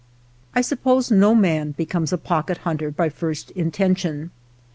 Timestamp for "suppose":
0.61-1.11